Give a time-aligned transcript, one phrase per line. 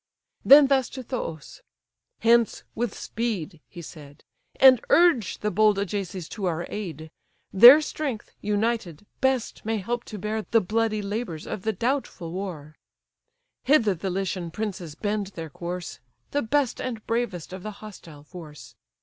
[0.43, 1.61] Then thus to Thoos:
[2.21, 4.23] "Hence with speed (he said),
[4.55, 7.11] And urge the bold Ajaces to our aid;
[7.53, 12.73] Their strength, united, best may help to bear The bloody labours of the doubtful war:
[13.61, 15.99] Hither the Lycian princes bend their course,
[16.31, 18.73] The best and bravest of the hostile force.